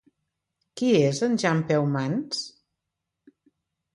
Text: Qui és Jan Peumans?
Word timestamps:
Qui 0.79 0.87
és 1.09 1.19
Jan 1.43 1.61
Peumans? 1.73 2.39